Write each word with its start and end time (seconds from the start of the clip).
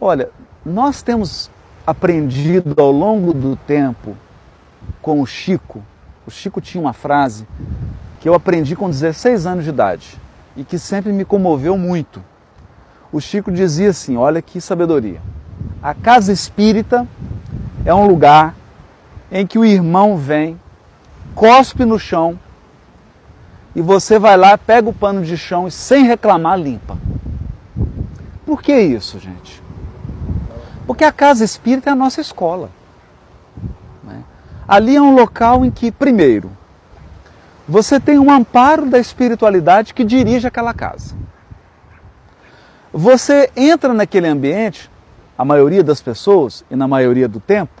Olha, 0.00 0.30
nós 0.64 1.02
temos 1.02 1.50
aprendido 1.86 2.74
ao 2.80 2.90
longo 2.90 3.34
do 3.34 3.54
tempo 3.54 4.16
com 5.02 5.20
o 5.20 5.26
Chico. 5.26 5.82
O 6.26 6.30
Chico 6.30 6.58
tinha 6.58 6.80
uma 6.80 6.94
frase 6.94 7.46
que 8.18 8.26
eu 8.26 8.32
aprendi 8.32 8.74
com 8.74 8.88
16 8.88 9.46
anos 9.46 9.64
de 9.64 9.70
idade 9.70 10.18
e 10.56 10.64
que 10.64 10.78
sempre 10.78 11.12
me 11.12 11.22
comoveu 11.22 11.76
muito. 11.76 12.24
O 13.12 13.20
Chico 13.20 13.52
dizia 13.52 13.90
assim: 13.90 14.16
olha 14.16 14.40
que 14.40 14.58
sabedoria. 14.58 15.20
A 15.82 15.92
casa 15.92 16.32
espírita 16.32 17.06
é 17.84 17.92
um 17.92 18.06
lugar 18.06 18.54
em 19.30 19.46
que 19.46 19.58
o 19.58 19.66
irmão 19.66 20.16
vem, 20.16 20.58
cospe 21.34 21.84
no 21.84 21.98
chão 21.98 22.38
e 23.74 23.82
você 23.82 24.18
vai 24.18 24.36
lá, 24.36 24.56
pega 24.56 24.88
o 24.88 24.94
pano 24.94 25.22
de 25.22 25.36
chão 25.36 25.68
e 25.68 25.70
sem 25.70 26.04
reclamar 26.04 26.58
limpa. 26.58 26.96
Por 28.46 28.62
que 28.62 28.78
isso, 28.78 29.18
gente? 29.18 29.62
Porque 30.90 31.04
a 31.04 31.12
casa 31.12 31.44
espírita 31.44 31.88
é 31.88 31.92
a 31.92 31.94
nossa 31.94 32.20
escola. 32.20 32.68
Né? 34.02 34.24
Ali 34.66 34.96
é 34.96 35.00
um 35.00 35.14
local 35.14 35.64
em 35.64 35.70
que, 35.70 35.92
primeiro, 35.92 36.50
você 37.68 38.00
tem 38.00 38.18
um 38.18 38.28
amparo 38.28 38.86
da 38.86 38.98
espiritualidade 38.98 39.94
que 39.94 40.02
dirige 40.02 40.48
aquela 40.48 40.74
casa. 40.74 41.14
Você 42.92 43.52
entra 43.54 43.94
naquele 43.94 44.26
ambiente, 44.26 44.90
a 45.38 45.44
maioria 45.44 45.84
das 45.84 46.02
pessoas 46.02 46.64
e 46.68 46.74
na 46.74 46.88
maioria 46.88 47.28
do 47.28 47.38
tempo, 47.38 47.80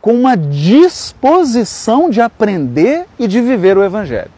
com 0.00 0.14
uma 0.14 0.34
disposição 0.34 2.08
de 2.08 2.22
aprender 2.22 3.04
e 3.18 3.28
de 3.28 3.42
viver 3.42 3.76
o 3.76 3.84
Evangelho. 3.84 4.32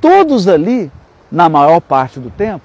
Todos 0.00 0.48
ali, 0.48 0.90
na 1.30 1.48
maior 1.48 1.78
parte 1.78 2.18
do 2.18 2.30
tempo, 2.30 2.64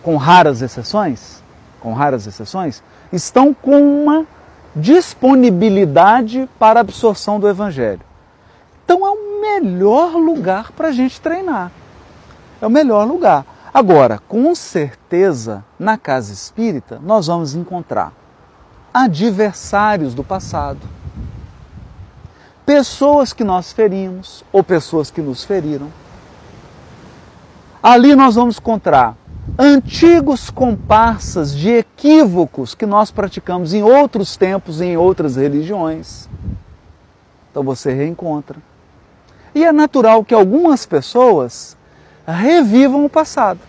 com 0.00 0.16
raras 0.16 0.62
exceções, 0.62 1.42
com 1.84 1.92
raras 1.92 2.26
exceções, 2.26 2.82
estão 3.12 3.52
com 3.52 4.02
uma 4.02 4.26
disponibilidade 4.74 6.48
para 6.58 6.80
absorção 6.80 7.38
do 7.38 7.46
Evangelho. 7.46 8.00
Então 8.82 9.06
é 9.06 9.10
o 9.10 9.40
melhor 9.42 10.14
lugar 10.14 10.72
para 10.72 10.88
a 10.88 10.92
gente 10.92 11.20
treinar. 11.20 11.70
É 12.60 12.66
o 12.66 12.70
melhor 12.70 13.06
lugar. 13.06 13.44
Agora, 13.72 14.18
com 14.26 14.54
certeza, 14.54 15.62
na 15.78 15.98
casa 15.98 16.32
espírita, 16.32 16.98
nós 17.04 17.26
vamos 17.26 17.54
encontrar 17.54 18.12
adversários 18.92 20.14
do 20.14 20.24
passado, 20.24 20.80
pessoas 22.64 23.34
que 23.34 23.44
nós 23.44 23.72
ferimos 23.72 24.42
ou 24.50 24.64
pessoas 24.64 25.10
que 25.10 25.20
nos 25.20 25.44
feriram. 25.44 25.90
Ali 27.82 28.14
nós 28.14 28.36
vamos 28.36 28.56
encontrar 28.56 29.16
antigos 29.58 30.50
comparsas 30.50 31.54
de 31.54 31.70
equívocos 31.70 32.74
que 32.74 32.86
nós 32.86 33.10
praticamos 33.10 33.74
em 33.74 33.82
outros 33.82 34.36
tempos 34.36 34.80
em 34.80 34.96
outras 34.96 35.36
religiões. 35.36 36.28
Então 37.50 37.62
você 37.62 37.92
reencontra. 37.92 38.58
E 39.54 39.64
é 39.64 39.70
natural 39.70 40.24
que 40.24 40.34
algumas 40.34 40.84
pessoas 40.84 41.76
revivam 42.26 43.04
o 43.04 43.10
passado. 43.10 43.60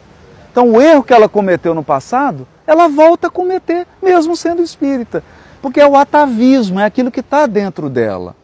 Então 0.51 0.71
o 0.71 0.81
erro 0.81 1.03
que 1.03 1.13
ela 1.13 1.29
cometeu 1.29 1.75
no 1.75 1.83
passado, 1.83 2.47
ela 2.65 2.87
volta 2.87 3.27
a 3.27 3.31
cometer, 3.31 3.85
mesmo 4.01 4.35
sendo 4.35 4.63
espírita. 4.63 5.23
Porque 5.61 5.79
é 5.79 5.87
o 5.87 5.95
atavismo, 5.95 6.79
é 6.79 6.85
aquilo 6.85 7.11
que 7.11 7.19
está 7.19 7.45
dentro 7.45 7.89
dela. 7.89 8.35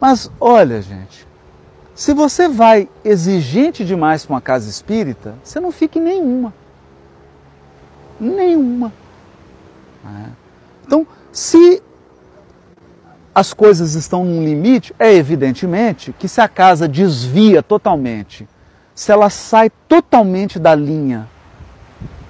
Mas 0.00 0.30
olha, 0.40 0.80
gente, 0.80 1.26
se 1.94 2.12
você 2.12 2.48
vai 2.48 2.88
exigente 3.04 3.84
demais 3.84 4.26
para 4.26 4.34
uma 4.34 4.40
casa 4.40 4.68
espírita, 4.68 5.36
você 5.44 5.60
não 5.60 5.70
fica 5.70 5.98
em 5.98 6.02
nenhuma. 6.02 6.52
Nenhuma. 8.18 8.92
É. 10.04 10.28
Então, 10.84 11.06
se 11.30 11.80
as 13.32 13.52
coisas 13.52 13.94
estão 13.94 14.24
num 14.24 14.44
limite, 14.44 14.94
é 14.98 15.12
evidentemente 15.12 16.12
que 16.18 16.28
se 16.28 16.40
a 16.40 16.48
casa 16.48 16.88
desvia 16.88 17.62
totalmente, 17.62 18.48
se 18.92 19.12
ela 19.12 19.30
sai 19.30 19.70
totalmente 19.88 20.58
da 20.58 20.74
linha 20.74 21.28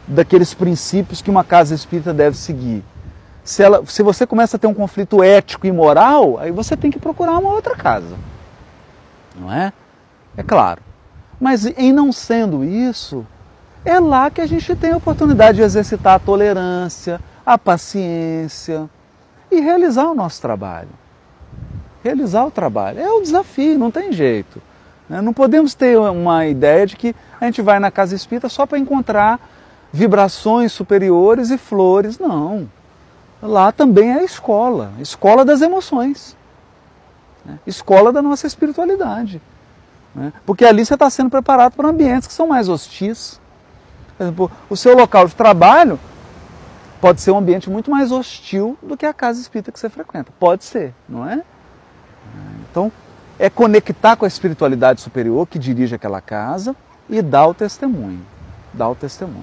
daqueles 0.06 0.52
princípios 0.52 1.22
que 1.22 1.30
uma 1.30 1.44
casa 1.44 1.74
espírita 1.74 2.12
deve 2.12 2.36
seguir, 2.36 2.84
se, 3.42 3.62
ela, 3.62 3.84
se 3.86 4.02
você 4.02 4.26
começa 4.26 4.56
a 4.56 4.60
ter 4.60 4.66
um 4.66 4.74
conflito 4.74 5.22
ético 5.22 5.66
e 5.66 5.72
moral, 5.72 6.38
aí 6.38 6.50
você 6.50 6.76
tem 6.76 6.90
que 6.90 6.98
procurar 6.98 7.38
uma 7.38 7.50
outra 7.50 7.74
casa 7.74 8.14
não 9.34 9.52
é? 9.52 9.72
É 10.36 10.42
claro. 10.42 10.80
Mas 11.40 11.66
em 11.66 11.92
não 11.92 12.12
sendo 12.12 12.64
isso, 12.64 13.26
é 13.84 14.00
lá 14.00 14.30
que 14.30 14.40
a 14.40 14.46
gente 14.46 14.74
tem 14.74 14.92
a 14.92 14.96
oportunidade 14.96 15.58
de 15.58 15.62
exercitar 15.62 16.14
a 16.14 16.18
tolerância, 16.18 17.20
a 17.44 17.58
paciência 17.58 18.88
e 19.50 19.60
realizar 19.60 20.10
o 20.10 20.14
nosso 20.14 20.40
trabalho. 20.40 20.88
Realizar 22.02 22.44
o 22.44 22.50
trabalho. 22.50 23.00
É 23.00 23.10
o 23.10 23.20
desafio, 23.20 23.78
não 23.78 23.90
tem 23.90 24.12
jeito. 24.12 24.60
Né? 25.08 25.20
Não 25.20 25.32
podemos 25.32 25.74
ter 25.74 25.98
uma 25.98 26.46
ideia 26.46 26.86
de 26.86 26.96
que 26.96 27.14
a 27.40 27.44
gente 27.44 27.60
vai 27.62 27.78
na 27.78 27.90
casa 27.90 28.14
espírita 28.14 28.48
só 28.48 28.66
para 28.66 28.78
encontrar 28.78 29.38
vibrações 29.92 30.72
superiores 30.72 31.50
e 31.50 31.58
flores. 31.58 32.18
Não. 32.18 32.68
Lá 33.42 33.70
também 33.70 34.10
é 34.10 34.20
a 34.20 34.24
escola 34.24 34.92
escola 34.98 35.44
das 35.44 35.60
emoções. 35.60 36.36
Né? 37.44 37.58
Escola 37.66 38.12
da 38.12 38.22
nossa 38.22 38.46
espiritualidade. 38.46 39.40
Né? 40.14 40.32
Porque 40.46 40.64
ali 40.64 40.84
você 40.84 40.94
está 40.94 41.10
sendo 41.10 41.30
preparado 41.30 41.74
para 41.74 41.88
ambientes 41.88 42.26
que 42.26 42.34
são 42.34 42.48
mais 42.48 42.68
hostis. 42.68 43.40
Por 44.16 44.24
exemplo, 44.24 44.50
o 44.70 44.76
seu 44.76 44.96
local 44.96 45.26
de 45.26 45.34
trabalho 45.34 45.98
pode 47.00 47.20
ser 47.20 47.32
um 47.32 47.38
ambiente 47.38 47.68
muito 47.68 47.90
mais 47.90 48.12
hostil 48.12 48.78
do 48.82 48.96
que 48.96 49.04
a 49.04 49.12
casa 49.12 49.40
espírita 49.40 49.72
que 49.72 49.78
você 49.78 49.90
frequenta. 49.90 50.32
Pode 50.38 50.64
ser, 50.64 50.94
não 51.08 51.28
é? 51.28 51.42
Então, 52.70 52.90
é 53.38 53.50
conectar 53.50 54.16
com 54.16 54.24
a 54.24 54.28
espiritualidade 54.28 55.00
superior 55.00 55.46
que 55.46 55.58
dirige 55.58 55.94
aquela 55.94 56.20
casa 56.20 56.74
e 57.08 57.20
dar 57.20 57.46
o 57.46 57.54
testemunho. 57.54 58.24
Dar 58.72 58.88
o 58.88 58.94
testemunho. 58.94 59.42